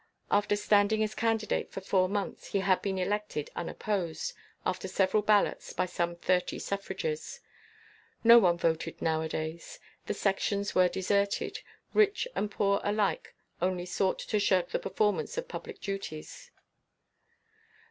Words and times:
After 0.31 0.55
standing 0.55 1.03
as 1.03 1.13
candidate 1.13 1.69
for 1.71 1.79
four 1.79 2.09
months, 2.09 2.47
he 2.53 2.61
had 2.61 2.81
been 2.81 2.97
elected 2.97 3.51
unopposed, 3.55 4.33
after 4.65 4.87
several 4.87 5.21
ballots, 5.21 5.73
by 5.73 5.85
some 5.85 6.15
thirty 6.15 6.57
suffrages. 6.57 7.39
No 8.23 8.39
one 8.39 8.57
voted 8.57 8.99
nowadays; 8.99 9.77
the 10.07 10.15
Sections 10.15 10.73
were 10.73 10.89
deserted; 10.89 11.59
rich 11.93 12.27
and 12.35 12.49
poor 12.49 12.81
alike 12.83 13.35
only 13.61 13.85
sought 13.85 14.17
to 14.17 14.39
shirk 14.39 14.69
the 14.71 14.79
performance 14.79 15.37
of 15.37 15.47
public 15.47 15.79
duties. 15.79 16.49